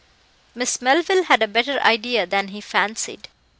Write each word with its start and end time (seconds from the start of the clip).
Miss 0.55 0.81
Melville 0.81 1.25
had 1.25 1.43
a 1.43 1.47
better 1.47 1.79
idea 1.81 2.25
than 2.25 2.47
he 2.47 2.59
fancied. 2.59 3.27